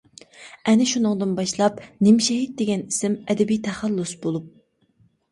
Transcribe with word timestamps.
ئەنە 0.71 0.85
شۇنىڭدىن 0.91 1.33
باشلاپ 1.39 1.75
«نىمشېھىت» 2.07 2.55
دېگەن 2.61 2.85
ئىسىم 2.93 3.17
ئەدەبىي 3.33 3.61
تەخەللۇس 3.69 4.15
بولۇپ. 4.25 4.49